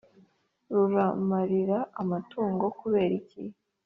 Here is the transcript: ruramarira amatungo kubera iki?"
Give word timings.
ruramarira 0.73 1.79
amatungo 2.01 2.65
kubera 2.79 3.13
iki?" 3.21 3.43